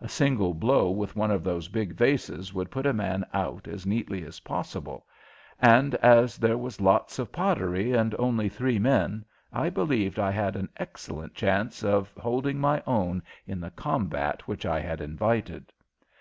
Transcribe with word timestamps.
A 0.00 0.08
single 0.08 0.54
blow 0.54 0.88
with 0.92 1.16
one 1.16 1.32
of 1.32 1.42
those 1.42 1.66
big 1.66 1.94
vases 1.96 2.54
would 2.54 2.70
put 2.70 2.86
a 2.86 2.92
man 2.92 3.26
out 3.34 3.66
as 3.66 3.84
neatly 3.84 4.24
as 4.24 4.38
possible, 4.38 5.04
and 5.58 5.96
as 5.96 6.36
there 6.38 6.56
was 6.56 6.80
lots 6.80 7.18
of 7.18 7.32
pottery 7.32 7.90
and 7.92 8.14
only 8.16 8.48
three 8.48 8.78
men 8.78 9.24
I 9.52 9.70
believed 9.70 10.16
I 10.20 10.30
had 10.30 10.54
an 10.54 10.68
excellent 10.76 11.34
chance 11.34 11.82
of 11.82 12.12
holding 12.12 12.60
my 12.60 12.84
own 12.86 13.20
in 13.48 13.58
the 13.60 13.70
combat 13.72 14.46
which 14.46 14.64
I 14.64 14.78
had 14.78 15.00
invited. 15.00 15.72